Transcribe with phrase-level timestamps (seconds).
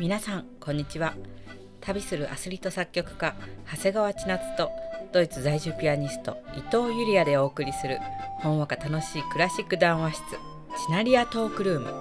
[0.00, 1.12] 皆さんこんにちは。
[1.82, 3.34] 旅するアスリート作曲家
[3.70, 4.70] 長谷川千夏と
[5.12, 7.98] ドイツ在住ピアニスト伊藤ゆりやでお送りする
[8.38, 10.22] ほんわか楽しいクラシック談話室
[10.86, 11.92] シナリアトークルーム。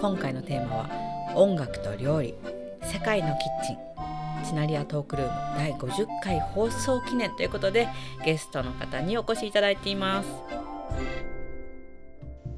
[0.00, 2.34] 今回のテーマは音楽と料理
[2.82, 7.88] 世界のキッチンシナリアトークルーム第50回放送記念ということで
[8.24, 10.28] ゲストの方にお越しいただいています。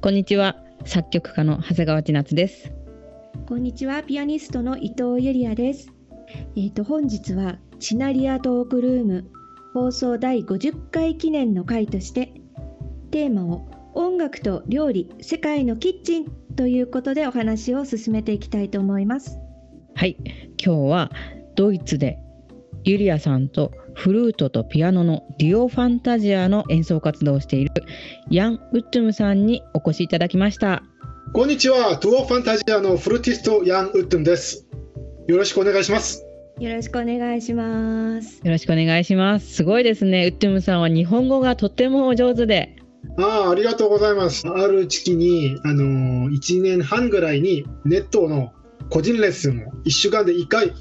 [0.01, 0.55] こんにちは。
[0.85, 2.84] 作曲家の長谷川千夏です。
[3.43, 4.01] こんにちは。
[4.01, 5.91] ピアニストの伊藤ゆりやです。
[6.55, 9.29] えっ、ー、と本日はシナリアトークルーム
[9.73, 12.33] 放送第50回記念の回として
[13.11, 16.25] テーマを音楽と料理世界のキッチン
[16.55, 19.37] ということでお話を進めていきたいと思います。
[19.93, 20.17] はい。
[20.57, 21.11] 今日は
[21.55, 22.17] ドイツで
[22.83, 27.71] ユリアさんとフルートとピアノのデュオファンタジアの演奏活動をしている
[28.29, 30.83] ヤン・ウッドムさんにお越しいただきました。
[31.33, 31.97] こんにちは。
[31.97, 34.65] デュオファンタジアのフルーティストヤン・ウッドゥムです。
[35.27, 36.25] よろしくお願いします。
[36.59, 38.39] よろしくお願いします。
[38.43, 39.53] よろしくお願いします。
[39.55, 40.25] すごいですね。
[40.25, 42.77] ウッドゥムさんは日本語がとってもお上手で。
[43.17, 44.47] ああ、ありがとうございます。
[44.47, 48.53] ある時期に、あのー、1年半ぐらいにネットの
[48.89, 50.73] 個人レッスンを1週間で1回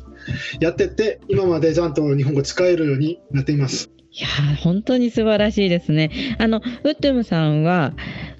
[0.60, 3.90] やってて、今までちゃんと日本語使えるようになっています。
[4.16, 4.28] いや
[4.62, 6.36] 本当に素晴らしいですね。
[6.38, 7.94] あの、ウッドゥムさんは、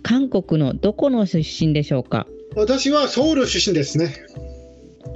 [0.05, 2.29] 韓国のどこの出身でしょうか？
[2.55, 4.15] 私はソウル出身ですね。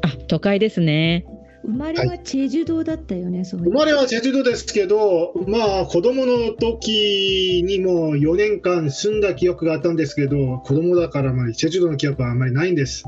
[0.03, 1.25] あ、都会ですね。
[1.63, 13.05] 生まれはチェジュ島だったよね、はい、生まれはチェジュ島ですけど、まあ、子供の時にも4年間住んだ記憶があったんですけど、子供だからあまりチェジュ島の記憶はあまりないんです。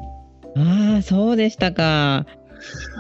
[0.56, 2.26] ああ、そうでしたか。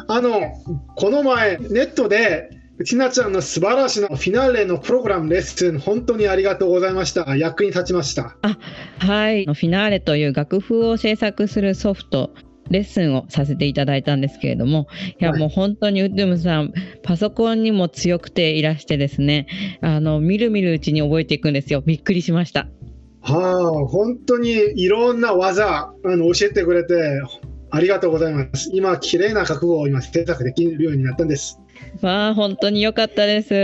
[0.08, 0.54] あの、
[0.96, 2.50] この前、ネットで、
[2.84, 7.36] ちなちゃんの素晴らしいフィナーレのプログラム、レッスン、本当にありがとうございました。
[7.36, 8.36] 役に立ちました。
[8.42, 8.58] あ
[8.98, 9.44] はい。
[9.44, 12.30] フィナーレという楽譜を制作するソフト、
[12.70, 14.86] レッスンをさせていただいたんですけれども、
[15.20, 16.72] いや、もう本当にウッドゥムさん、
[17.02, 19.46] パソコンにも強くていらしてですね、
[19.82, 21.82] あの、みるみるうちに覚えていくんですよ。
[21.84, 22.68] びっくりしました。
[23.22, 27.20] はあ、本当にいろんな技、あの、教えてくれて、
[27.70, 28.70] ありがとうございます。
[28.72, 31.60] 今、綺麗な覚悟を今、制作できるようになったんです。
[32.02, 33.54] わあ、本当に良かったです。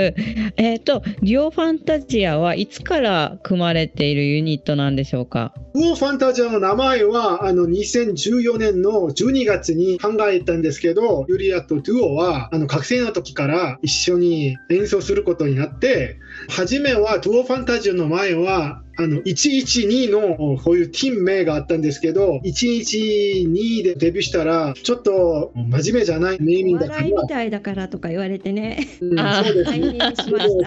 [0.56, 5.54] えっ、ー、と、リオファンタジアはいつから組まれているユニットなんでしょうか？
[5.76, 27.06] デュオファンタジアの名前は、あの、2014年の12月に考えたんですけど、ユリアとデュオは、あの、学生の時から一緒に演奏することになって、初めはデュオファンタジアの前は、あの、112のこういうティーン名があったんですけど、112でデビューしたら、ちょっと真面目じゃないネーミングだから。
[27.06, 28.88] みたいだからとか言われてね。
[29.02, 29.98] うん、そうですね。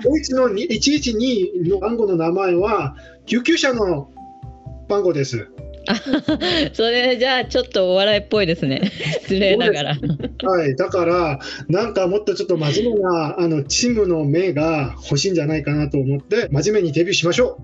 [0.04, 2.96] ドイツの112の番号の名前は、
[3.26, 4.12] 救急車の
[4.90, 5.48] 番号です。
[6.74, 8.92] それじゃあちょっとお笑いっぽいですね。
[9.22, 9.98] 失礼ながら。
[10.44, 17.60] はい、だからなんかもっとちょっと真面目なあのチームの目が欲しいんじゃないかなと思って真面目にデビューしましょ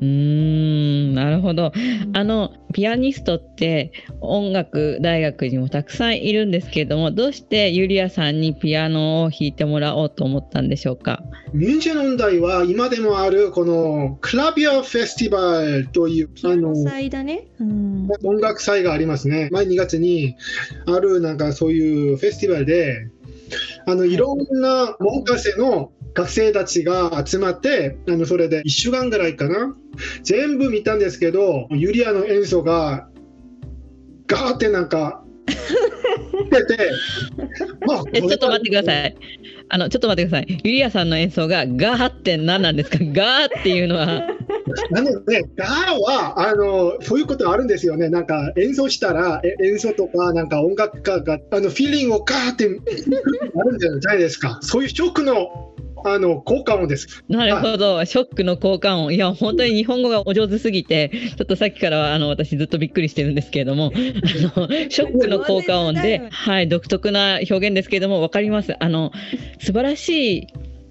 [0.00, 0.04] う。
[0.04, 1.72] うんなるほど。
[2.12, 11.22] あのピアニストって音楽大学にもたくさんいるんですけれどもどうしてユリアさんにピアノを弾いてもらおうと思ったんでしょうか？
[11.52, 20.36] ミュンチェ問題は今でもあるこのクラビアフェスティバルというあの祭だね、うん、音楽祭がありますね前2月に
[20.86, 23.08] あるなんかそういうフェスティバルで
[23.86, 29.76] あのいろんな文科生の学生たちが集まって、あのそれで1週間ぐらいかな、
[30.24, 33.08] 全部見たんですけど、ユリアの演奏が
[34.26, 35.22] ガーってなんか
[36.50, 36.90] てて、
[37.86, 39.16] まあ、ちょっと待ってください。
[39.70, 40.60] あのちょっと待ってください。
[40.64, 42.98] ユリアさんの演奏がガーって何なんですか？
[43.00, 44.26] ガーっていうのは。
[44.90, 48.08] なので、ガーはあのそういうことあるんですよね。
[48.08, 54.58] なんか演奏したら、演奏とかなんか音楽家があのフィーリングをガーってあるんじゃないですか。
[54.62, 55.74] そういうショックの
[56.04, 57.24] あの効果音です。
[57.28, 59.12] なるほど、ショックの効果音。
[59.12, 68.74] いや、本当に日本語がお上手すぎて、ちょっとさっきからあの私ずっとびっくりしてるんですけれども、あのショックの効果音で、はい、独特な表現ですけれども、分かります。
[68.78, 69.12] あの
[69.58, 70.46] 素晴らしい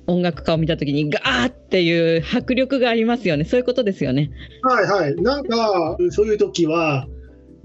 [0.08, 3.46] 音楽家を見たときにガーっていう迫力がありますよね。
[3.46, 4.32] そういうことですよね。
[4.64, 5.16] はいはい。
[5.16, 7.08] なんかそういう時は。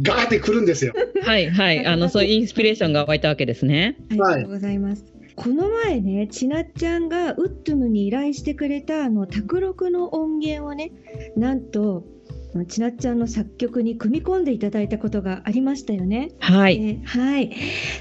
[0.00, 0.94] ガーってくるんですよ。
[1.22, 1.86] はいはい。
[1.86, 3.96] あのそういうインスピレーションが湧いたわけですね。
[4.10, 5.04] ありがとうございます。
[5.36, 10.92] この前ねちなっちゃんがウッドムに依頼してくれたあの卓録の音源をね
[11.36, 12.04] なんと
[12.68, 16.32] ちなっちゃんの作曲に組み込んでいただいたことがありましたよね。
[16.38, 17.50] はい、えー、はい、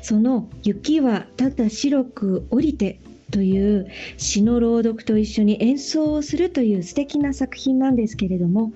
[0.01, 2.99] その「雪はただ白く降りて」
[3.31, 3.87] という
[4.17, 8.73] 詩の朗読と一緒に演奏をするという素敵な作品なんですけれども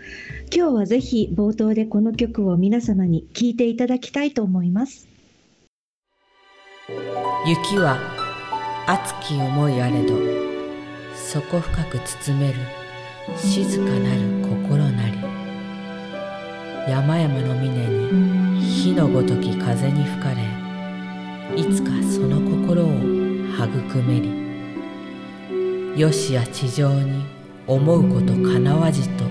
[0.55, 5.07] 今日はぜひ冒頭でこの曲を皆様に聴いていただきたいと思います。
[7.47, 7.99] 雪は
[8.87, 10.13] 熱き思いあれど
[11.15, 12.59] 底深く包める
[13.37, 15.17] 静かなる心なり
[16.87, 22.89] 山々の峰に火のごとき風に吹かれいつかその心を
[23.55, 24.44] 育めり
[25.95, 27.25] よしや地上に
[27.65, 29.23] 思うことかなわじと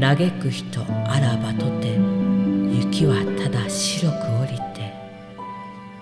[0.00, 1.90] 嘆く人あらばとて
[2.74, 4.92] 雪はただ白く降りて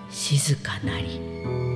[0.08, 1.67] 静かなり。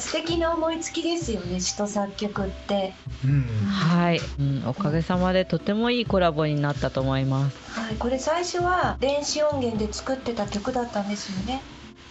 [0.00, 2.94] 素敵な思いつきですよね詩と作曲って、
[3.24, 3.42] うん。
[3.66, 7.78] はい、うん、おかげさまでとてもいいコラボになったと思います。
[7.78, 11.62] はい、これ最初は電子音源で作ってた曲だったんですよね。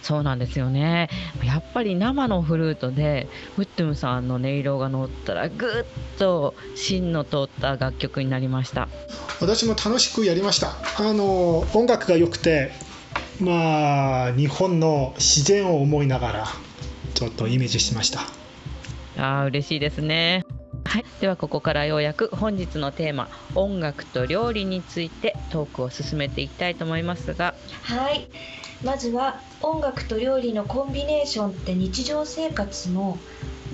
[0.02, 1.10] そうなんですよね。
[1.44, 3.28] やっぱり生のフルートで
[3.58, 8.88] ウッドゥムさんの音色が乗ったらぐっと芯の通った楽曲になりました。
[9.40, 10.72] 私も楽しくやりました。
[10.98, 12.72] あの音楽が良くて
[13.40, 16.46] まあ日本の自然を思いながら
[17.20, 18.20] ちょっとイメージしました。
[19.18, 20.46] あー嬉しいですね。
[20.86, 27.54] はい、ではここからようやく本日のテーマ音楽と料理についてトークを進めていきたいと思いますが。
[27.82, 28.26] はい。
[28.82, 33.18] まずは音楽と料理のコンビネーションって日常生活の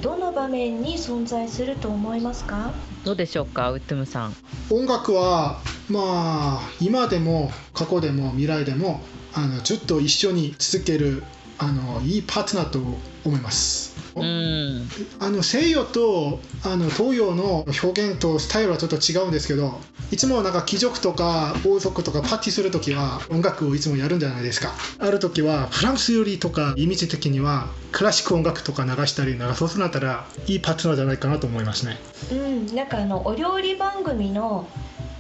[0.00, 2.72] どの場面に存在すると思いますか？
[3.04, 4.34] どうでしょうかウッドゥムさん。
[4.70, 9.00] 音楽はまあ今でも過去でも未来でも
[9.34, 11.22] あのずっと一緒に続ける
[11.58, 12.81] あのいいパートナーと
[13.28, 13.96] 思います。
[14.17, 14.88] うん。
[15.20, 19.78] あの西洋とあの東洋の表現とスタイルはちょっと違うんですけど
[20.11, 24.73] いつもなんか貴族とか王族とかパーティーするときは音楽をいつもやるんじゃないですか。
[24.99, 31.99] ある時はフランスよりとかイメージ的にはクラシック音楽とか流したりなんかそうするんだったらいいパートナーじゃないかなと思いますね。
[32.31, 32.67] うん。
[32.75, 34.69] なんかあのお料理番組の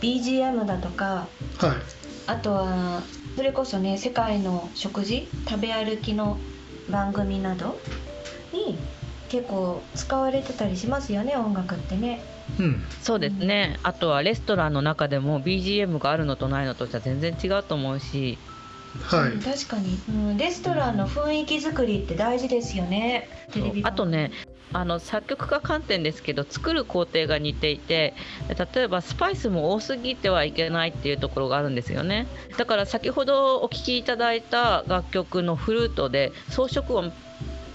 [0.00, 1.76] BGM だとかはい。
[2.28, 3.02] あとは
[3.36, 6.38] それこそね世界の食事食べ歩きの
[6.90, 7.78] 番組など
[8.52, 8.78] に
[9.28, 12.22] 結構使われてたりしますよね音楽ってね。
[12.58, 12.84] うん。
[13.02, 18.38] そうですね、あとはレストランの中でも BGM があるのとないのとじゃ全然違うと思うし。
[19.02, 19.32] はい。
[19.32, 23.28] うん確かに、うん、レストランの雰囲気作りって大事ですよね。
[23.52, 24.30] テレビあとね
[24.72, 28.14] あの作曲家観点ですけど作る工程が似ていて
[28.74, 32.26] 例えばスパイスも多すぎてはいけないっていうところがあるんですよね。
[32.56, 37.12] だから先ほどお聴きいただいた楽曲のフルートで装飾音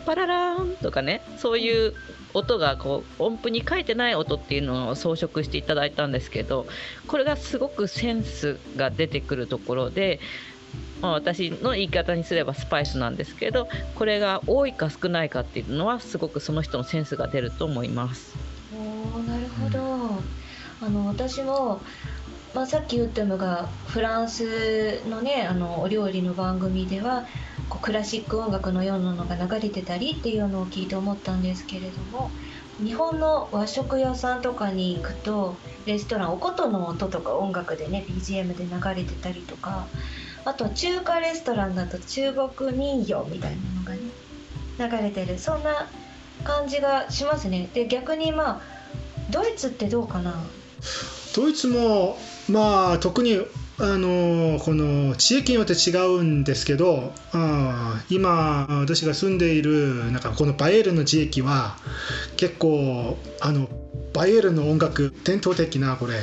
[0.06, 1.94] パララーンとかねそういう
[2.34, 6.66] 音がこう音符に書いてない音っていうのを装飾していただいたんですけど
[7.08, 10.20] これがすごくセンスが出てくるところで、
[11.02, 18.36] まあ、私の言い方にすればスパイスなんですけどこれが多いか少ないかっていうのはすごくその人のセンスが出ると思います。
[18.74, 20.22] おなるほど、
[20.82, 21.82] あの私も、
[22.54, 27.26] まあ、さっき言ったのがフランスのねあのお料理の番組では
[27.70, 32.32] こうクラシック音楽のようなのが流れてたりっていうのを聞いて思ったんですけれども
[32.84, 39.88] 日本の和食屋さんとかに行くとレストランお琴の音とか音楽でね BGM で流れてたりとか
[40.46, 45.38] あと中華レストランだと中国民謡みたいなのがね流れてる。
[45.38, 45.88] そんな
[46.44, 47.70] 感じがしますね。
[47.74, 48.62] で逆にまあ
[49.30, 50.44] ドイツってどうかな？
[51.36, 52.18] ドイツも
[52.50, 53.40] まあ特に
[53.78, 61.78] あのこの地域によって違うんですけどあー今私が住んでいるなんかこのバイエルンの地域は
[62.38, 63.70] 結構あの
[64.14, 66.16] バイエルンの音楽伝統的なこれ。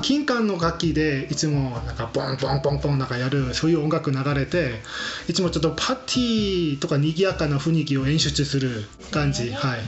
[0.00, 4.80] 金管の楽器でいつもなんかボンボンボンボンなんかやるそういう音楽流れて
[5.28, 9.80] いつもちょっとパーティーとか賑やかな雰囲気を演出する感じ、はい。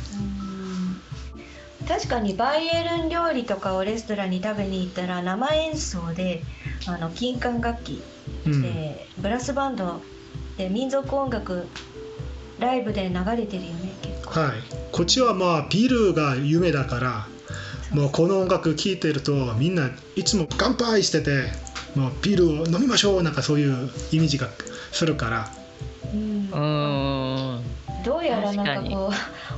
[1.88, 6.42] 確かにバイエルン料理とかをレストランに食べに行ったら生演奏で
[6.86, 8.02] あの金管楽器
[8.46, 8.62] うん。
[8.62, 10.02] で、ブラスバンド
[10.56, 11.66] で民族音楽
[12.58, 14.40] ライブで流れてるよね結構。
[14.40, 14.52] はい、
[14.92, 17.26] こっちはまあビールが有名だから
[17.94, 21.52] もうこの音楽聴いてるとみんないつも乾杯してて
[21.94, 24.48] もうビールを飲みましょうなんかそういうイメージが
[24.90, 25.52] するから。
[26.12, 26.48] うん。
[26.50, 27.64] うーん。
[28.04, 29.12] どうやらなんかこ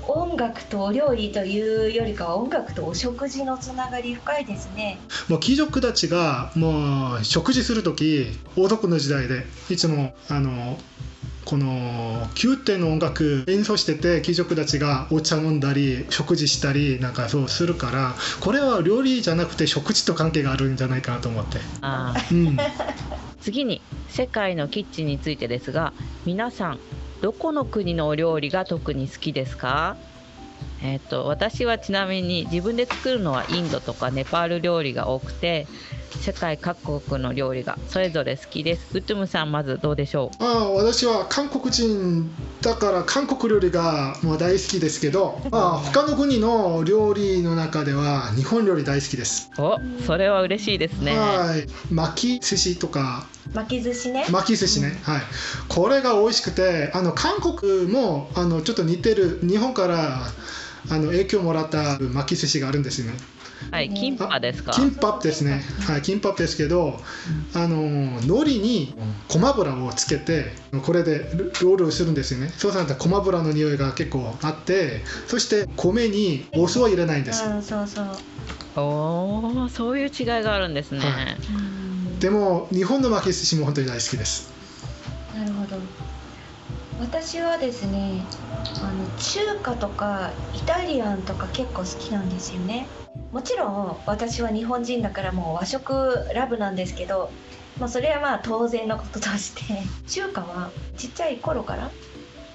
[0.06, 5.00] う音楽とお料理というよりかは音楽とお食事のつながり深いですね。
[5.28, 10.78] もう貴族たちがもう食事する時王族の時代でいつもあの
[11.46, 22.48] この宮廷の音楽演奏してて貴族たちがお茶飲んだり食事したりなんかそうするからこれは料理じゃなくて食事と関係があるんじゃないかなと思って、あー。
[22.48, 22.56] うん、
[23.40, 25.92] 次に世界のキッチンについてですが
[26.24, 26.80] 皆さん
[27.22, 29.96] どこの国のお料理が特に好きですか？
[30.82, 35.68] えっ、と私はちなみに自分で作るのはインドとかネパール料理が多くて
[36.20, 38.86] 世界各国の料理がそれぞれ好きです。
[38.94, 40.44] ウッドゥムさんまずどうでしょう？
[40.44, 42.30] ああ私は韓国人
[42.62, 51.16] だから韓国料理がもう大好きですけど、まあ、他の国の料理の中では日本料理大好きです、おそれは嬉しいですね。
[51.16, 51.66] はい。
[51.92, 53.26] 巻き寿司とか。
[53.54, 54.26] 巻き寿司ね？
[54.30, 55.20] 巻き寿司ね、はい。
[55.68, 60.26] これが美味しくてあの韓国もあのちょっと似てる日本から
[60.90, 63.18] あの影響をもらった巻き寿司があるんですよね
[63.70, 64.72] はいキンパですか？
[64.72, 67.00] キンパですね、はい、キンパですけど、
[67.54, 68.94] あの海苔に
[69.28, 70.52] ごま油をつけて
[70.84, 71.30] これで
[71.62, 72.48] ロールをするんですよね。
[72.56, 78.06] そうするとごま油の匂いが結構あってそして米にお酢を入れないんです、うんそうそう。
[78.76, 81.36] おーそういう違いがあるんですね、はい。
[81.54, 84.52] うんでも日本の巻き寿司も本当に大好きです。
[85.34, 85.76] なるほど
[87.00, 88.22] 私はですね
[88.82, 92.88] あの中華とかイタリアンとか結構好きなんですよね。
[93.32, 97.30] もちろん私は日本人だからもう和食ラブなんですけど、
[97.78, 99.62] まあ、それはまあ当然のこととして
[100.06, 101.90] 中華はちっちゃい頃から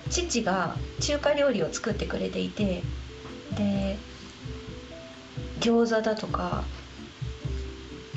[0.09, 2.83] 父が中華料理を作ってくれていて
[3.55, 3.97] で
[5.59, 6.63] 餃子だとか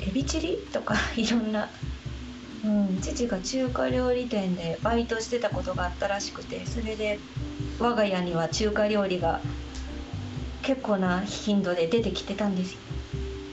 [0.01, 1.69] エビチリとか いろんな
[2.65, 7.19] うん、父が中華料理店でバイトしてたことがあったらしくてそれで
[7.79, 9.39] 我が家には中華料理が
[10.63, 12.79] 結構な頻度で出てきてたんですよ。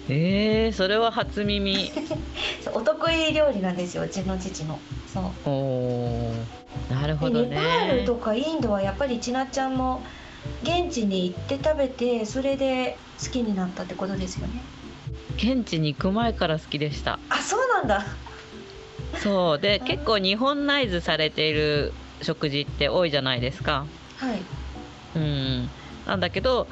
[0.09, 1.93] えー、それは初耳。
[2.73, 4.79] お得意料理なんですようちの父の。
[5.13, 5.25] そう。
[5.49, 6.93] おー。
[6.95, 10.03] なるほどでネパールねとかインドはやっぱりちなっちゃんも
[10.63, 14.63] 現地に行って食べてそれで好きになったってことですよね。
[15.37, 17.19] 現地に行く前から好きでした。
[17.29, 18.05] あそうなんだ
[19.19, 19.59] そう。
[19.59, 21.93] で結構日本ナイズされている
[22.23, 23.87] 食事って多いじゃないですか。
[24.17, 24.43] はい。
[25.17, 25.71] うん。
[26.07, 26.67] なんだけど、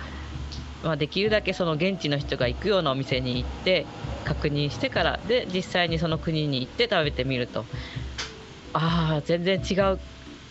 [0.82, 3.86] まあ、できるだけその現地の人が行くようなお店に行って
[4.24, 7.64] 確認してからで実際にその国に行って食べてみると。
[8.72, 9.98] ああ全然違うっ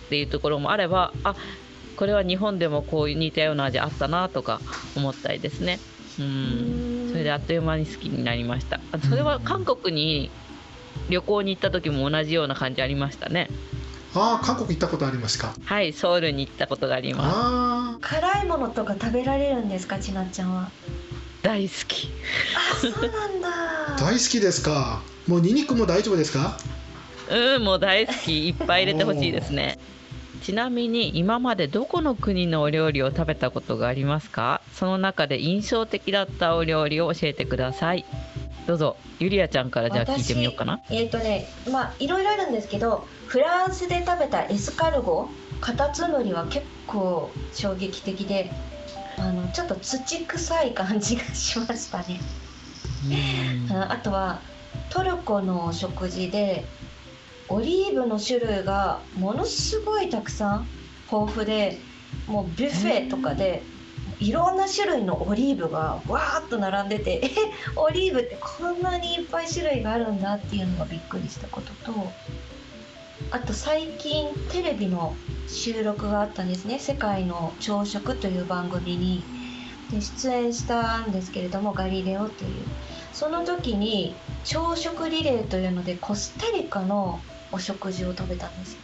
[0.09, 1.35] ていうところもあればあ
[1.95, 4.59] これは日本でもこういう似たような味あったなとか
[4.95, 5.79] 思ったりですね。
[6.19, 7.07] うん。
[7.09, 8.79] それであっという間に好きになりました。
[8.91, 10.29] あそれは韓国に
[11.09, 13.49] 旅行に行った時も同じような感じありましたね。
[14.15, 15.53] ああ韓国行ったことありますか？
[15.65, 17.35] はいソウルに行ったことがあります。
[17.35, 19.99] あ辛いものとか食べられるんですか？
[19.99, 20.69] ちなっちゃんは。
[21.43, 22.09] 大好き。
[22.55, 23.47] あそうなんだ。
[23.49, 25.01] あ 大好きですか？
[25.27, 26.57] もうニンニクも大丈夫ですか？
[27.29, 28.47] うんもう大好き。
[28.49, 29.77] いっぱい入れてほしいですね。
[30.43, 34.61] ちなみに今までどこの国のお料理を食べたことがありますか？
[34.73, 38.05] その中で印象的だったお料理を教えてください
[38.69, 38.97] どうぞ。
[39.17, 40.79] ゆりあちゃんからじゃあ聞いてみようかな。
[40.85, 45.27] 私えっ、とねまあいろいろあるんですけどフランスで食べたエスカルゴ
[45.59, 48.51] カタツムリは結構衝撃的で
[49.17, 52.21] あのちょっと土臭い感じがしましたね。
[53.89, 54.39] あとは
[54.91, 56.63] トルコの食事で
[57.47, 60.67] オリーブの種類がものすごいたくさん
[61.11, 61.79] 豊富で
[62.27, 63.63] もうビュッフェとかで
[64.19, 67.31] いろんな種類のオリーブがわーっと並んでてえ
[67.75, 72.11] オリーブってこんなにいっぱい種類があるんだっていうのがびっくりしたことと
[73.31, 75.15] あと最近テレビの
[75.47, 79.23] 収録があったんですね「世界の朝食」という番組に。
[79.89, 82.51] で出演したんですけれども「ガリレオ」という。
[83.11, 87.19] その時に朝食リレーというのでコスタリカの
[87.51, 88.79] お食事を食べたんですよ。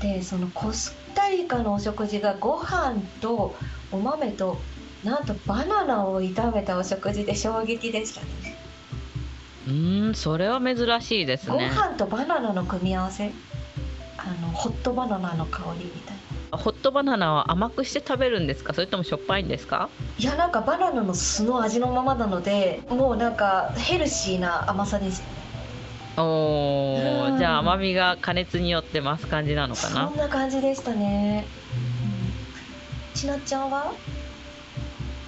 [0.00, 3.54] でそのコスタリカのお食事がご飯と
[3.92, 4.58] お豆と
[5.04, 8.56] なんとバナナを炒めたお食事で衝撃でしたね。
[9.68, 13.32] うんそれは珍しいですごね飯とバナナの組み合わせ？
[14.18, 16.16] あのホットバナナの香りみたい
[16.52, 16.58] な。
[16.58, 18.72] ホットバナナは甘くして食べるんですか？
[18.72, 19.88] それともしょっぱいんですか？
[20.18, 25.22] いやなんかバナナの素の味のままなのでもうなんかヘルシーな甘さです
[26.16, 27.38] おー、うん。
[27.38, 31.44] じゃあ甘みが加熱によって増す感じなのかそなんな感じでしたね、
[31.76, 31.85] うん、
[33.16, 33.92] ちなっちゃんは？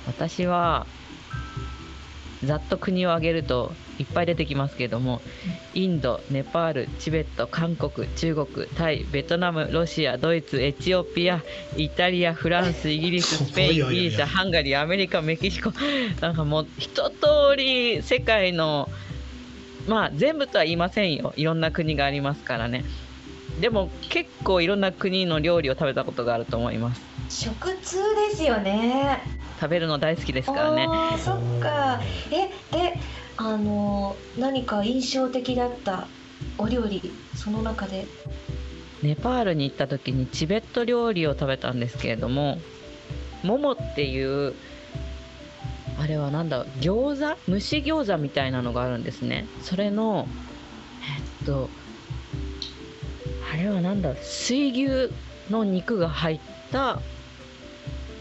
[0.07, 0.87] 私は
[2.45, 5.21] ざっと国を挙げるといっぱい出てきますけれども
[5.75, 11.43] インドネパールチベット韓国中国タイベトナムロシアドイツエチオピア
[11.77, 15.73] イタリアフランス イギリススペインギリシャハンガリーアメリカメキシコ。
[16.21, 17.17] なんかもう一通
[17.57, 18.89] り世界の
[19.89, 21.33] まあ全部とは言いませんよ。
[21.37, 22.85] いろんな国がありますからね
[23.61, 27.03] でも結構いろんな国の料理を食べたことがあると思います。
[27.29, 27.97] 食通
[28.31, 29.23] ですよね。
[29.61, 30.89] 食べるの大好きですからね。
[31.19, 32.01] そっか。
[32.31, 32.99] えで
[33.37, 36.07] あの何か印象的だった
[36.57, 38.07] お料理その中で？
[39.03, 42.59] ネパールに行った時にチベット料理を食べたんですけれども
[43.45, 44.55] モモっていう
[46.01, 47.53] あれはなんだ餃子？
[47.53, 49.47] 蒸し餃子みたいなのがあるんですね。
[49.63, 50.27] それの
[51.41, 51.88] えっとあ
[53.59, 55.11] れはなんだ水牛
[55.51, 56.41] の肉が入っ
[56.73, 57.01] た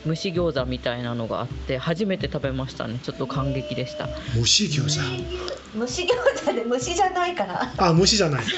[0.06, 5.80] 蒸し餃子みたいなのがあって初めて食べましたねちょっと感激でした蒸し餃子？
[5.80, 8.44] 蒸し餃子で 蒸しじゃないからあ、蒸しじゃない。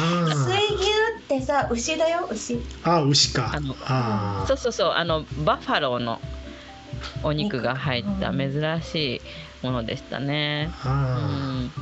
[0.00, 3.74] あ水牛ってさ牛だよ牛ーあ、牛かあの。
[3.86, 6.20] あそうそうそうあのバッファローの
[7.22, 9.20] お肉が入ったうん珍しい
[9.66, 10.70] ものでしたね。
[10.84, 11.72] うあん、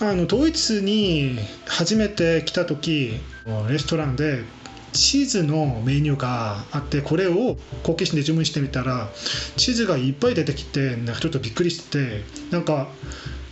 [0.00, 3.20] あのドイツに初めて来た時
[3.68, 4.42] レストランで
[4.92, 9.08] チーズのメニューがあってこれを好奇心で注文してみたら
[9.56, 12.88] チーズがいっぱい出てきてなんかちょっとびっくりしてなんか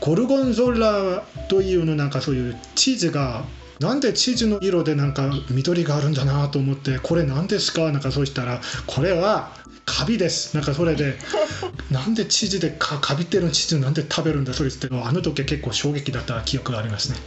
[0.00, 3.44] ゴルゴンゾーラというのなんかそういうチーズが
[3.80, 7.90] なんでチーズの色でなんか緑があるんだなと思ってこれ何ですか？
[7.92, 9.52] なんかそうしたらこれは
[9.90, 10.54] カビです。
[10.54, 11.16] なんかそれで
[11.90, 14.88] なんでチーズでかカビってるチーズなんで食べるんだそれって。
[14.92, 17.18] あの時は結構衝撃だった記憶がありますね。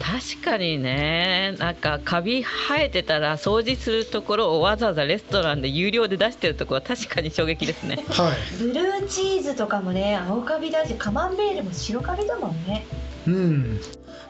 [0.00, 1.54] 確かにね。
[1.58, 8.04] なんかカビ生えてたら掃除するところをわざわざレストランで有料で出してるところは確かに衝撃ですね。
[8.08, 8.36] はい。
[8.58, 12.84] ブルーチーズとかもね青カビだしカマンベールも白カビだもんね。
[13.26, 13.80] うん。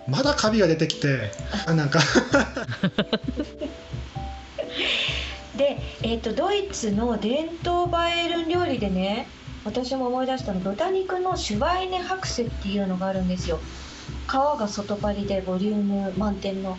[0.06, 1.30] まだカビが出てきて
[1.66, 2.00] あなんか
[5.56, 9.28] で、えー、とドイツの伝統バイエルン料理でね
[9.64, 13.58] 私も思い出したの豚肉のシュバイネハクセっていうのがあるんですよ。
[14.26, 16.78] 皮が外パリでボリューム満点の。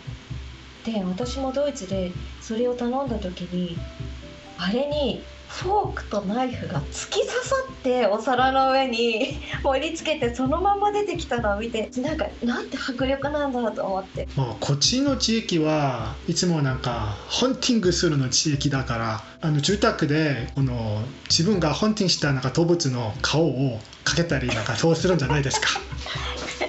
[0.84, 3.78] で私もドイツでそれを頼んだ時に
[4.58, 14.26] あれにフォークとナイフが突き刺さってお皿の上に 盛り付けてそのまま出てきたのを見てなんかなんて迫力なんだと思って。
[14.34, 25.68] まあこっちの地域はいつもなんかホンティングするの地域だからあの住宅でこの自分がホンティングしたなんか動物の顔をかけたりなんか そうするんじゃないですか。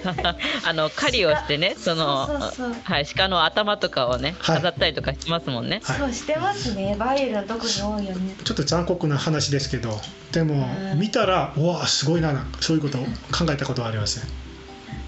[0.66, 2.76] あの狩りをしてねそのそうそうそう。
[2.84, 4.56] はい、鹿の頭とかをねはい。
[4.58, 5.82] 飾ったりとかしますもんね。
[5.84, 5.98] はい。
[6.00, 6.96] そうしてますね。
[6.98, 8.36] バイエルン特に多いよね。
[8.44, 10.00] ちょっと残酷な話ですけど
[10.32, 11.00] でもうん。
[11.00, 13.02] 見たらうわすごいなそういうことを
[13.32, 14.26] 考えたことはありますね。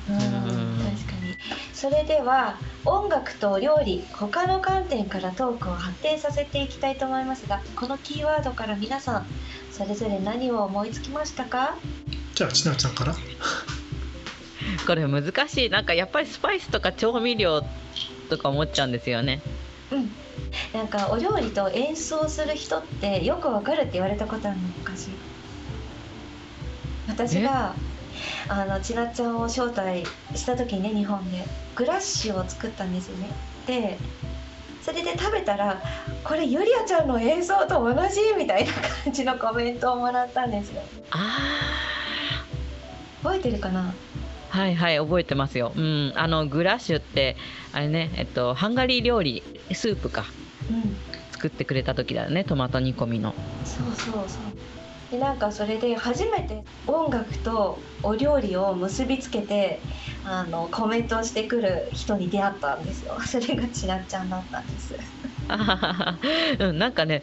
[0.09, 0.15] うん。
[0.17, 0.19] ん
[0.95, 1.35] 確かに。
[1.73, 9.27] それでは音楽と料理他の観点からトークを発展させていきたいと思いますがこのキーワードから皆さん
[9.71, 11.75] それぞれ何を思いつきましたか？
[12.33, 13.15] じゃあちなちゃんから
[14.87, 15.69] これ難しい。
[15.69, 17.61] なんかやっぱりスパイスとか調味料
[18.29, 19.41] とか思っちゃうんですよね。
[19.91, 20.11] うん。
[20.73, 25.09] なんかお料理と演奏する人ってよくわかるって言われたことあるの昔。
[27.07, 27.75] 私が
[28.47, 30.03] あのちなっちゃんを招待
[30.35, 31.45] した時にね日本で。
[31.75, 33.29] グラッシュを作ったんですよね。
[33.67, 33.97] で
[34.81, 35.81] それで食べたら
[36.23, 38.71] これゆりあちゃんの演奏と同じみたいな
[39.03, 40.81] 感じのコメントをもらったんですよ。
[41.11, 41.37] あ
[43.23, 43.81] 覚えてるかな？
[43.81, 43.91] ー
[44.55, 45.73] はいはい覚えてますよ。
[45.75, 46.13] うん。
[46.15, 47.35] あのグラッシュって
[47.73, 50.23] あれねえっとハンガリー料理スープか。
[50.69, 50.95] うん。
[51.33, 53.35] 作ってくれた時だよねトマト煮込みの。
[53.65, 55.11] そうそうそう。
[55.11, 59.81] でなんかそれで初めて音楽とお料理を結びつけて
[60.23, 63.19] あのコメントをしてくる人に出会ったんですよ。
[63.27, 64.95] それがちなっちゃんだったんです
[66.59, 67.21] うん、なんかね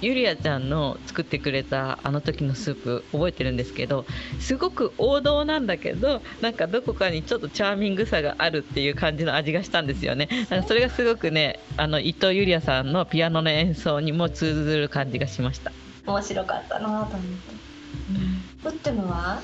[0.00, 4.06] ゆりあちゃんの作ってくれたあの時のスープ覚えてるんですけど
[4.38, 10.28] すごく王道なんだけどなんかどこかにちょっとチャーミングさがあるっていう感じの味がしたんですよね。
[10.48, 15.70] なんかそれがすごくねあの伊藤ゆりあさんのピアノの演奏にも通ずる感じがしました。
[16.06, 17.60] 面白かったなと思って。
[18.64, 19.40] ウッテムは？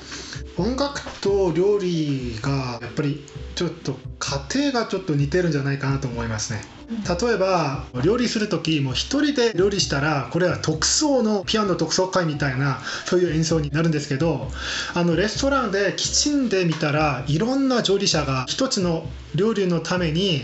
[0.57, 3.23] 音楽と料理がやっぱり
[3.55, 6.63] ちょっと家庭がちょっと似てるんじゃないかなと思いますね。
[6.89, 14.47] 例えば料理する時もう一人で料理したらこれは特奏のピアノ独奏会みたいなそういう演奏になるんですけど
[14.93, 20.43] あのレストランでキッチンで見たらいろんな調理者が一つの料理のために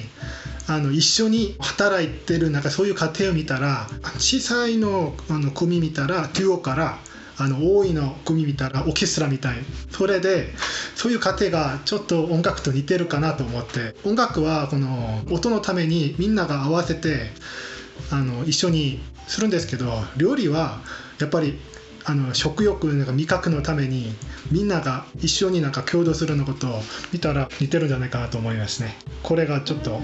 [0.67, 6.97] あの一緒に働いてるなんかそういう家庭を見たら小さいのあの組見たらデュオから
[7.37, 9.57] あの多いの組見たらオーケストラみたい。
[9.91, 10.53] それで
[10.95, 13.95] そういう過程がちょっと音楽と似てるかなと思って。
[14.03, 17.31] 音楽はこの音のためにみんなが合わせて
[18.11, 20.81] あの一緒にするんですけど料理は
[21.19, 21.59] やっぱり
[22.05, 24.13] あの食欲なんか味覚のために
[24.51, 26.81] みんなが一緒になんか共同するのことを
[27.13, 28.95] 見たら似てるんじゃないかなと思いますね。
[29.23, 30.01] これがちょっと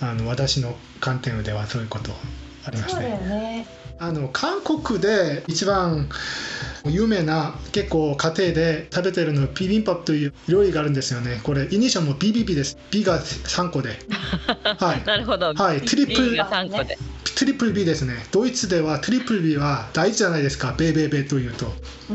[0.00, 2.12] あの私の観点ではそういうこと
[2.64, 3.02] ありますね。
[3.02, 6.08] ねあの韓国で一番
[6.84, 11.40] 有名な結構家庭で食べてるのビビンパという料理があるんですよね。
[11.42, 12.78] これイニシャルも BBB です。
[12.90, 13.98] B が3個で。
[14.78, 15.04] はい。
[15.04, 15.52] なるほど。
[15.52, 15.80] はい。
[15.82, 16.36] トリプル。
[16.36, 16.96] が3個で。
[17.36, 18.26] トリプル B ですね。
[18.30, 20.74] ドイツではトリプル B は大事じゃないですか。
[20.76, 21.72] ベーベーベーというと。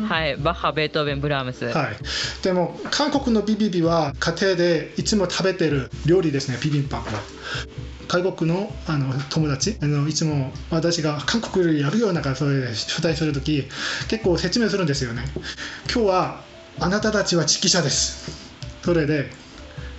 [0.08, 0.36] はい。
[0.38, 1.65] バッハ、ベートーベン、ブラームス。
[1.65, 1.98] はい。
[2.41, 6.58] でも韓国の BBB は家庭でいつも食べてる料理ですね。
[6.62, 7.04] ビビンパは。
[8.13, 13.67] 外国のあの友達あのいつも私が韓国料理やるようなからそれで招待する時
[14.08, 15.23] 結構説明するんですよね。
[15.91, 16.41] 今日は
[16.80, 18.32] あなたたちは指揮者です。
[18.84, 19.32] それで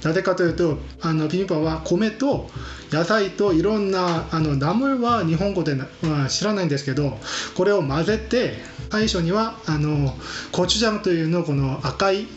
[0.04, 2.48] なぜかというとあのビビンパは米と
[2.92, 5.86] 野菜といろんなあのナムは日本語で、ま
[6.26, 7.18] あ、知らないんですけど
[7.56, 8.58] これを混ぜて
[8.92, 10.14] 最初にはあの
[10.52, 12.28] コチュジャンというのこの赤い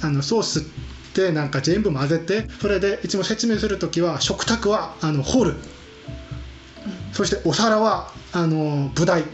[0.00, 0.87] あのソース
[1.18, 5.54] てなんか全部混ぜてそれでいつも説明する時は食卓はあのホール。
[7.12, 9.24] そしてお皿はあの舞台。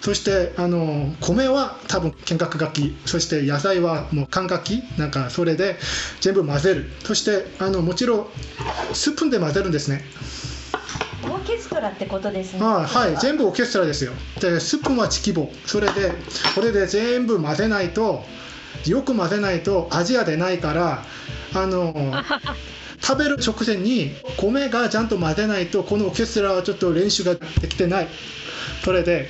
[0.00, 5.78] そしてあの米は多分見学楽器そして野菜はもう管楽器なんかそれで
[6.20, 6.90] 全部混ぜる。
[7.04, 8.26] そしてあのもちろん
[8.92, 10.04] スプーンで混ぜるんですね。
[11.24, 12.60] オーケストラってことですね。
[12.60, 13.20] はい。
[13.20, 14.12] 全部オーケストラですよ。
[14.40, 16.12] でスプーンはチキボそれで
[16.54, 18.24] これで全部混ぜないと
[18.86, 21.04] よく混ぜないと味が出ないから
[21.54, 21.94] あの
[23.00, 28.08] 食べる直前に米がちゃんと混ぜないとこのオーケストラはちょっと練習ができてない。
[28.82, 29.28] それで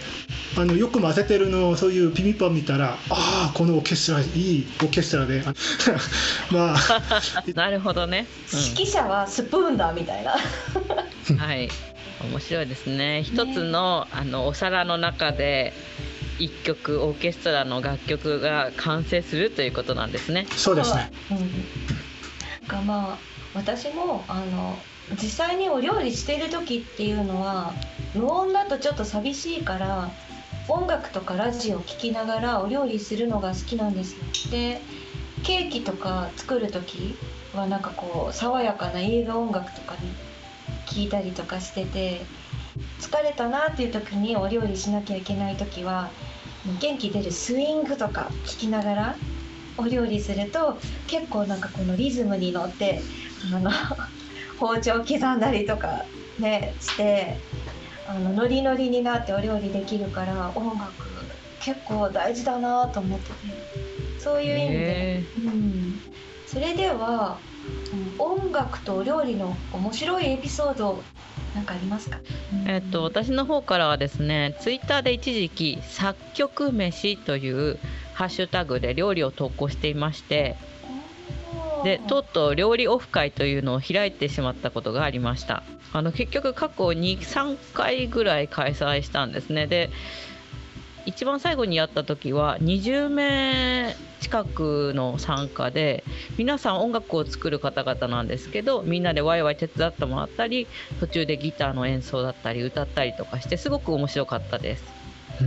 [0.56, 5.42] あのよく混ぜてるのそういうピミパン見たらああこのオーケストラいいオーケストラで。
[6.50, 6.78] まあ。
[7.54, 10.36] なるほどね、うん、指揮者はスプーンだみたいな。
[11.36, 11.68] はい。
[12.22, 13.22] 面白いですね。
[13.24, 15.72] 一つの,、あのお皿の中で
[16.38, 20.46] 一曲オーケストラの楽曲が完成するということなんですね。
[20.50, 21.10] そうですね。
[21.30, 23.18] うん、がまあ
[23.54, 24.76] 私もあの
[25.12, 27.74] 実際にお料理してる時っていうのは
[28.14, 30.10] 無音だとちょっと寂しいから
[30.68, 34.24] 音楽とかラジオを聴きながらお料理するのが好きなんですよ。
[34.50, 34.80] で
[35.42, 37.16] ケーキとか作る時
[37.54, 40.10] はなんかこう爽やかな映画音楽とかに
[40.86, 42.22] 聴いたりとかしてて
[43.00, 46.10] 疲れたなっていう時にお料理しなきゃいけない時は
[46.80, 49.16] 元気出るスイングとか聞きながら
[49.76, 53.00] お料理すると結構なんかこのリズムに乗って
[53.54, 53.70] あの
[54.58, 56.04] 包丁刻んだりとか
[56.38, 57.38] ねして
[58.08, 60.92] あのノリノリになってお料理できるから音楽
[61.60, 63.74] 結構大事だなと思ってて。
[64.24, 66.00] そういう意味で、うん、
[66.46, 67.36] それでは、
[68.18, 71.02] うん、音楽とお料理の面白いエピソード
[71.54, 72.20] 何かありますか、
[72.66, 77.78] えっと、私の方からはですねツイッターで一時期「作曲飯」という
[78.14, 80.56] ハッシュタグで料理を投稿していまして
[81.84, 85.62] でとうとう料理オフ会というのを開いてしまったことがありました。
[85.92, 89.66] あの結局過去23回ぐらい開催したんですね。
[89.68, 89.90] で
[91.06, 96.02] 一番最後にやった時は20名近くの参加で
[96.38, 100.66] 皆さん音楽を作る方々なんですけどみんなでワイワイ手伝ってもらったり
[101.00, 104.84] 途中でギターの演奏だったり歌ったりとかしてすごく面白かったです。
[105.38, 105.44] す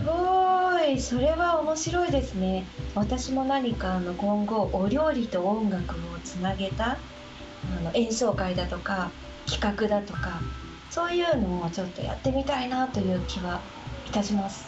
[0.00, 1.00] ごい。
[1.00, 2.64] それは面白いですね。
[2.94, 6.98] 私も何かあの今後お料理と音楽をつなげた
[7.78, 9.10] あの演奏会だとか
[9.46, 10.40] 企画だとか
[10.90, 13.73] そういうのをちょっとやってみたいなという気はい
[14.14, 14.66] たします。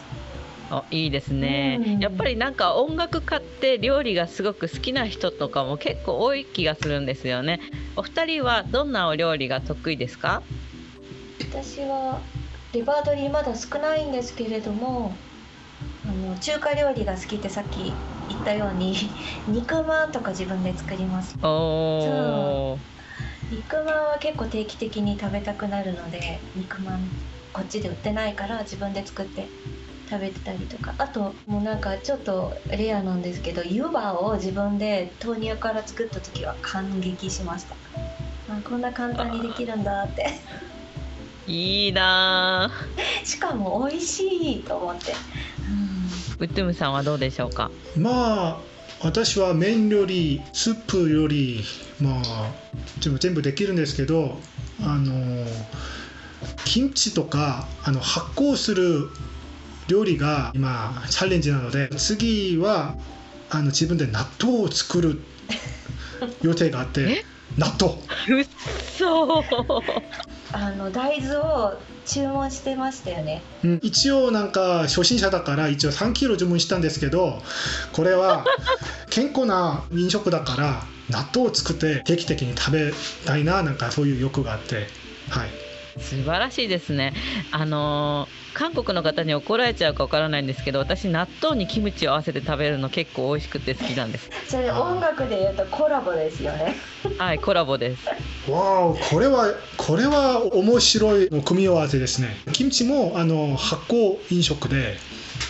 [0.69, 7.61] あいいですね、うん、やっぱりなんか音楽家って料理がすごく好きな人とかも結構多い気がするんですよね。
[7.95, 10.43] お二人はどんなお料理が得意ですか？
[11.49, 12.19] 私は
[12.73, 15.15] レパートリーまだ少ないんですけれども
[16.05, 17.93] あの中華料理が好きってさっき
[18.29, 18.93] 言ったように
[19.47, 21.37] 肉まんとか自分で作ります。
[21.41, 22.77] お
[23.49, 27.09] 肉まんは結構定期的に食べたくなるので肉まん
[27.57, 29.47] こっちで売ってないから自分で作って
[30.07, 30.93] 食べてたりとか。
[30.99, 37.75] あともうなんかちょっとレアなんですけど湯葉を自分で豆乳から作った時は感激しました。
[38.47, 40.39] あこんな簡単にできるんだって。
[41.47, 42.69] いいな
[43.25, 44.21] しかも美味し
[44.59, 45.13] いと思って、
[46.39, 47.71] ウッドゥムさんはどうでしょうか？
[47.95, 48.57] まあ
[49.01, 51.63] 私は麺よりスープより
[52.01, 52.51] まあ
[52.99, 54.37] 全部全部できるんですけど
[54.81, 55.45] あの
[56.67, 59.09] キムチとかあの発酵する
[59.87, 62.95] 料理が今チャレンジなので次は
[63.49, 65.21] あの自分で納豆を作る
[66.41, 67.23] 予定があって
[67.57, 67.93] 納豆。
[68.37, 68.47] うっ
[68.97, 69.43] そ
[70.51, 73.41] あの大豆を注文してましたよね。
[73.63, 73.79] うん。
[73.81, 77.41] 一応なんか初心者だから一応3キロ注文したんですけど
[77.93, 78.43] これは
[79.09, 82.93] 健康な飲食だから納豆を作って定期的に食べ
[83.25, 84.89] たいななんかそういう欲があって。
[85.29, 85.66] はい
[85.99, 87.13] 素晴らしいですね。
[87.51, 94.31] あのー韓国の方に怒られちゃうかわからないんですけど私納豆にキムチを合わせて食べるの結構美味しくて好きなんです。
[94.47, 96.75] それ音楽で言うとコラボですよね。
[97.19, 98.07] はいコラボです。
[98.49, 102.29] わおこれはこれは面白い組み合わせですね。
[102.51, 104.95] キムチもあの発酵飲食で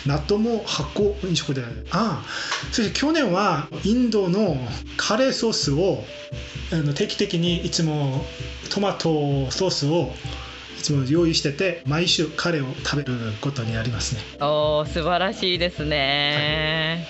[0.08, 2.24] 納豆も発酵飲食でああ
[2.72, 4.56] そして去年はインドの
[4.96, 6.02] カレーソースを
[6.72, 8.24] あの定期的にいつも
[8.70, 10.14] トマトソースを
[10.78, 14.22] いつも用意してて毎週カレーを食べることになりますね。
[14.40, 17.06] おー素晴らしいですね、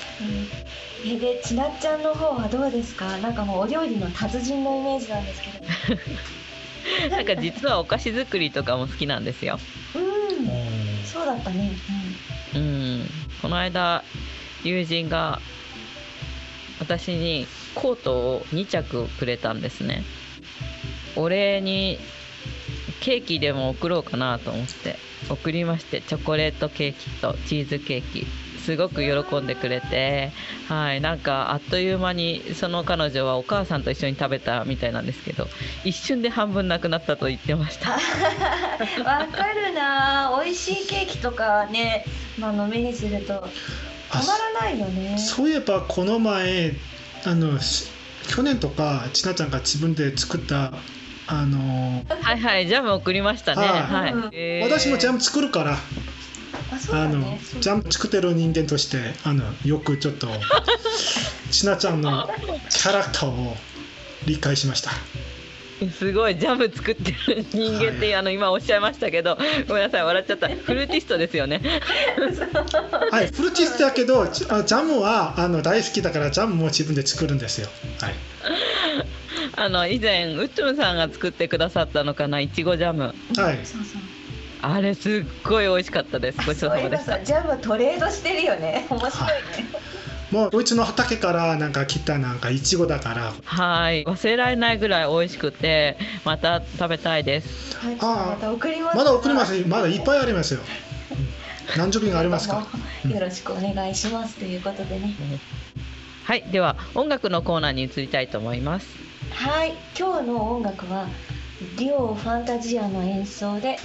[1.05, 1.13] うん。
[1.13, 3.19] えでちなっちゃんの方はどうですか？
[3.19, 7.11] なんかもうお料理の達人のイメージなんですけど。
[7.15, 9.61] なんか実はお菓子作りとかも好きなんですよ。
[9.95, 11.05] うん。
[11.05, 13.07] そうだったね、うんうん。
[13.43, 14.03] この間
[14.65, 15.41] 友人が
[16.81, 20.05] 私にコートを2着くれたんですね。
[21.17, 21.99] お礼に
[23.01, 24.97] ケーキでも送ろうかなと思って。
[25.29, 28.27] 送りましてチョコレートケーキとチーズケーキ。
[28.69, 30.31] すごく喜んでくれて
[30.69, 35.47] はいなんかあっという間にその彼女はお母さんと一緒に食べたみたいなんですけど
[35.85, 37.97] 一瞬で半分なくなったと言ってました。
[38.99, 40.39] うん、わかるな。
[40.45, 42.05] 美味しいケーキとかね、
[42.39, 43.49] まあの目にすると
[44.11, 45.17] たまらないよね。
[45.17, 46.75] そういえばこの前
[47.25, 47.89] あのし
[48.29, 50.75] 去年とかちなちゃんが自分で作った
[51.27, 53.67] あのはいはいジャム送りましたね。
[53.67, 54.15] はい。
[54.15, 55.79] はい、私もジャム作るから
[56.91, 60.29] あのジャンプ作ってる人間としてあのよくちょっと
[61.51, 62.29] ちなちゃんの
[62.71, 63.57] キャラクターを
[64.27, 64.91] 理解しました。
[65.87, 68.15] すごいジャム作ってる人間って、はい。
[68.17, 70.49] あの今おっしゃいましたけどごめんなさい笑っちゃった。
[70.49, 71.61] フルーティストですよね。
[73.13, 77.69] はいフルーティストだけどジあジャムはあの大好きだからジャムも自分で作るんですよ。
[78.01, 78.15] はい。
[79.55, 83.15] あの以前ウッドゥムさんが作ってくださったのかないちごジャム。
[83.37, 83.61] はい。
[83.65, 84.03] そうそう
[84.63, 86.39] あれすっごい美味しかったです。
[86.47, 87.13] ごちそうさまでした。
[87.19, 88.87] さジャムトレードしてるよね。
[88.91, 89.69] 面白いね。
[90.31, 93.33] もうドイツの畑からなんか来たなんかいちごだから。
[93.45, 94.05] はい。
[94.05, 97.77] 忘れられないぐらい美味しくてまた食べたいです。
[97.79, 97.97] はい。
[98.01, 100.61] あーまた送りますまだ送りますまだいっぱいありますよ。
[100.61, 100.89] うん
[101.77, 102.67] 何十瓶ありますか
[103.07, 105.15] よろしくお願いしますということでね。
[106.25, 106.45] はい。
[106.51, 108.87] では音楽のコーナーに移りたいと思います。
[109.31, 109.75] はい。
[109.99, 111.07] 今日の音楽は
[111.77, 113.79] デュオファンタジアの演奏で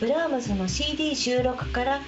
[0.00, 2.00] ブラームスの CD 収録から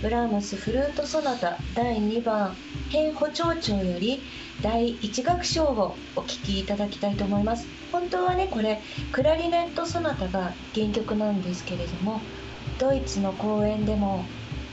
[0.00, 2.54] ブラームスフルートソナタ第2番
[2.88, 4.22] 変ホ長調より
[4.62, 7.66] 第1楽章をお聴きいただきたいと思います。
[7.90, 12.20] 本当はねこれクラリネットソナタが原曲なんですけれども
[12.78, 14.24] ドイツの公演でも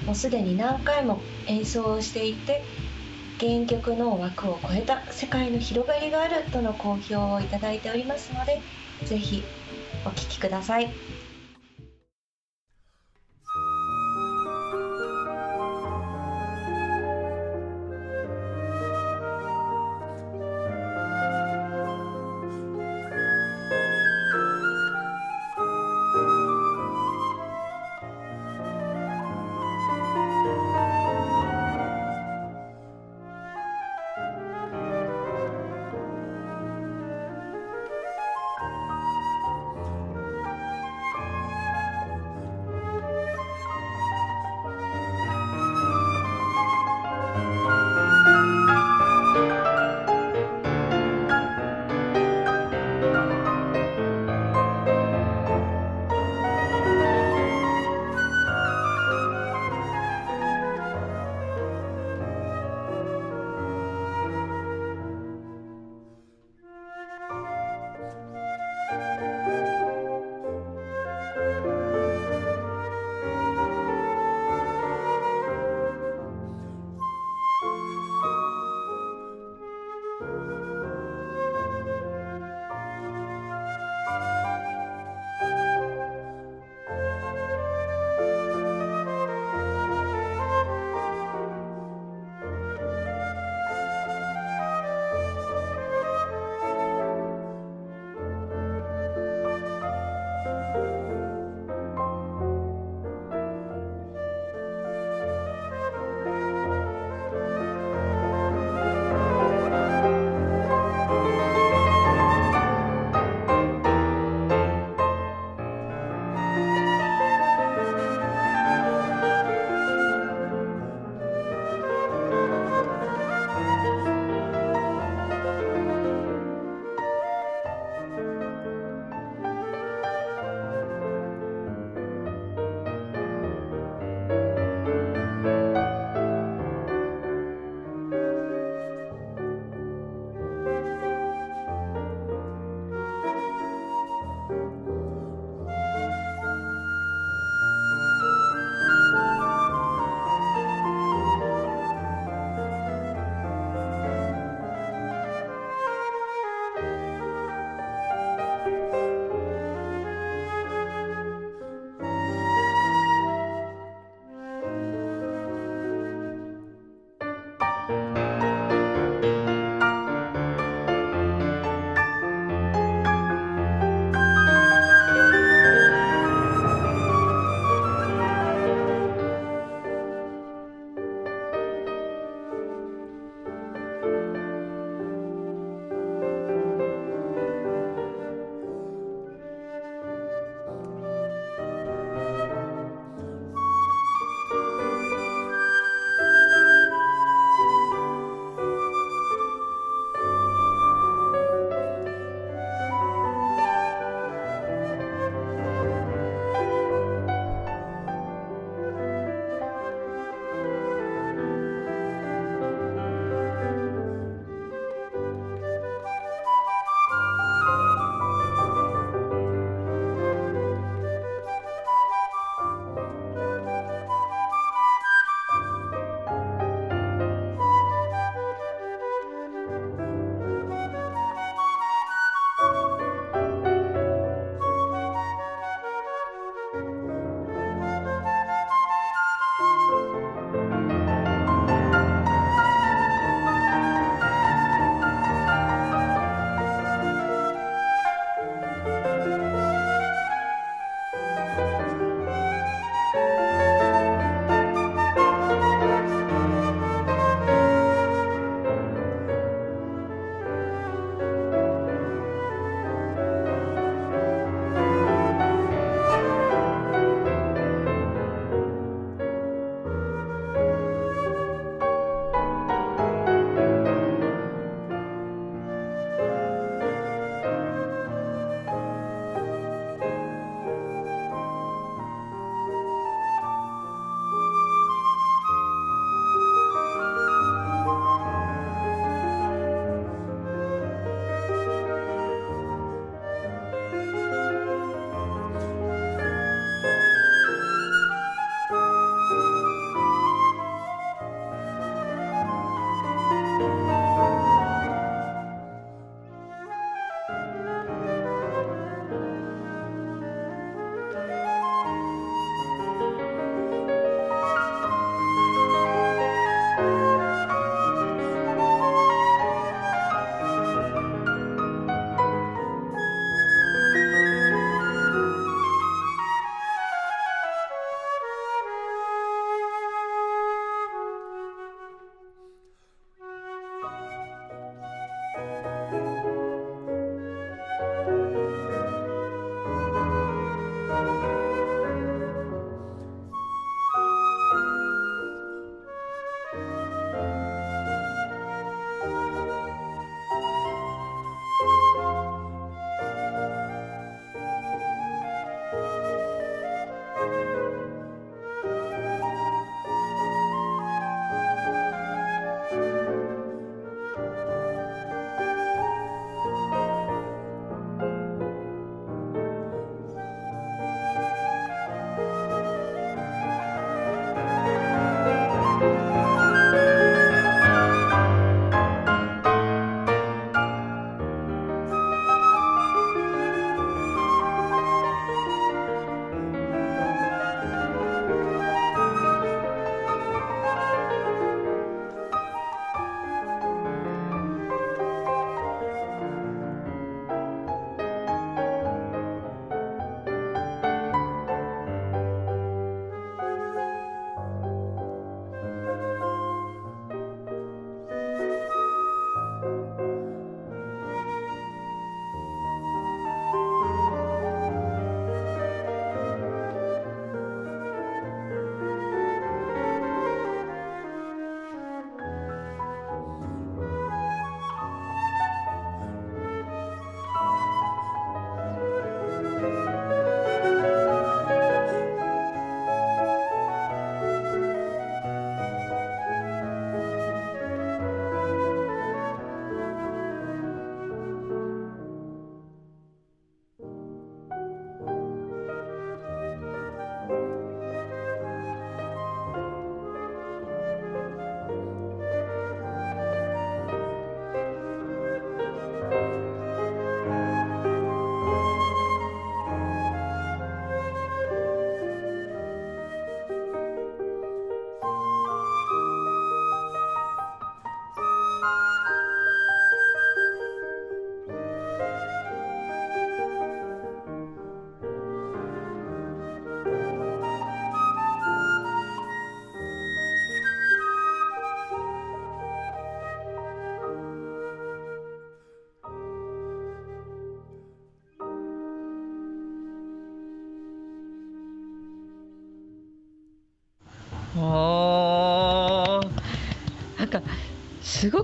[0.05, 2.63] もうすでに何回も演奏をしていて
[3.39, 8.62] 原曲の枠を超えた世界の広がりがあるとの好評をいただいておりますので
[9.05, 9.43] ぜひ
[10.05, 10.91] お聴きください「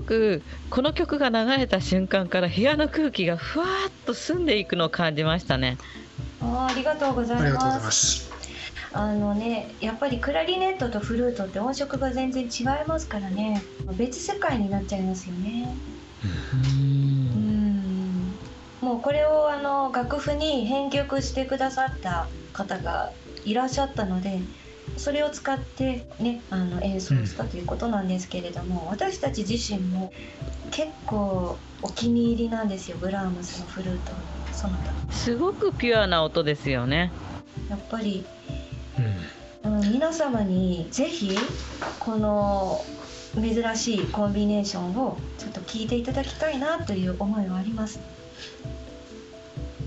[0.06, 5.76] くこの曲が流れた瞬間から部屋の空気がふわっと澄んでいくのを感じましたね。
[6.40, 7.44] あありがとうございます。
[7.44, 8.30] ありがとうございます。
[8.92, 13.62] あのね、やっぱりクラリネットとフルートって音色が全然違いますからね、
[13.98, 15.76] 別世界になっちゃいますよね。
[16.24, 18.38] うん。
[18.80, 23.12] もうこれをあの楽譜に編曲してくださった方が
[23.44, 24.40] いらっしゃったので、
[24.96, 30.12] それを使ってね、あの演奏したということなんですけれども、私たち自身も
[30.70, 34.12] 結構お気に入りなんですよ、ブラームスのフルート
[34.52, 35.12] ソナタ。
[35.12, 37.12] すごくピュアな音ですよね。
[37.70, 38.24] やっぱり
[39.64, 41.36] うんうん、皆様にぜひ
[41.98, 42.84] この
[43.34, 48.00] 珍しいコンビネーションをちょっと聞いていただきたいなという思いはあります。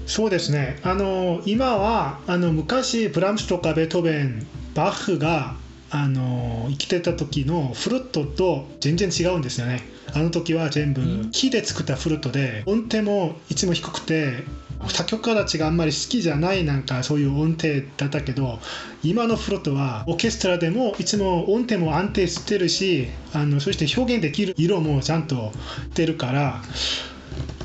[0.05, 0.79] そうですね。
[0.83, 5.55] あの今はあの昔ブラームスとかベートーベン、バッハが
[5.91, 9.81] あの生きてた時のフルートと全然違うんですよね。
[10.13, 14.43] あの時は全部うん木で作ったフルートで音程もいつも低くて
[14.87, 18.59] 作曲家たちがあんまり好きじゃないなんかそういう音程だったけど
[19.03, 25.51] 今のフルートはオーケストラでもいつも音程も安定してるしあのそして表現できる色もちゃんと
[25.95, 26.61] 出るから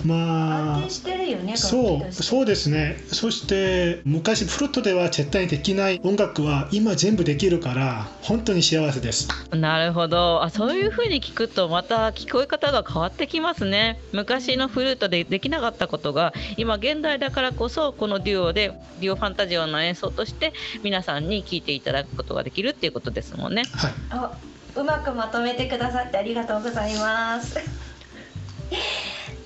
[0.04, 1.56] まあ安定してるよね。
[1.56, 2.96] そうそうですね。
[3.08, 9.28] そして昔フルートでは絶対できない音楽は今全部できるから本当に幸せです。
[9.52, 10.42] なるほど。
[10.42, 13.98] あそういう風に聞くとまた聞こえ方が変わってきますね。
[14.12, 20.52] 昔のフルートでできなかったことが今現代だからこそこのデュオでデュオファンタジオの演奏として
[20.82, 23.64] 皆さんに聴いていただくことができるっていうことですもんね。
[23.72, 23.92] はい。
[24.10, 24.38] あ
[24.76, 27.58] うまくまとめてくださってありがとうございます。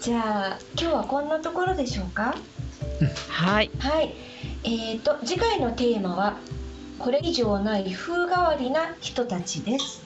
[0.01, 2.35] じゃあ今日はこんなところでしょうか？
[3.29, 4.15] はいはい。
[4.65, 6.37] えー、と次回のテーマは
[6.99, 10.03] これ以上ない風変わりな人たちです。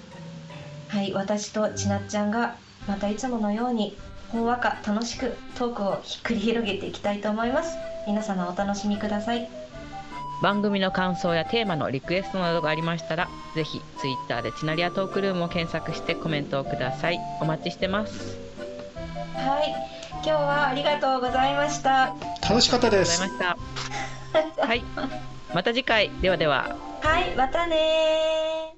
[0.88, 3.96] はい、私とちなっちゃんがまたいつものように
[4.30, 7.76] ほんわか楽しくトークをひっくり広げていきたいと思います。
[8.06, 9.48] 皆様お楽しみください。
[10.42, 18.38] 番組の感想やテーマのリクエストなどがありましたらぜひツイッターでチナリアトークルームを検索してコメントをくださいお待ちしてます
[19.34, 19.70] はい、
[20.14, 22.14] 今日はありがとうございました。
[22.48, 23.20] 楽しかったです。
[23.20, 23.56] ました。
[24.66, 24.84] はい。
[25.54, 26.10] また次回。
[26.20, 26.76] ではでは。
[27.02, 28.71] はい、またねー